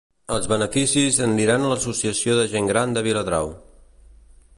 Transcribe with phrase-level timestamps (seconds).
[0.35, 3.53] Els beneficis aniran a l'Associació de Gent Gran de Viladrau.